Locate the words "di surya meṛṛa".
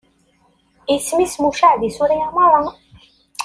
1.81-2.63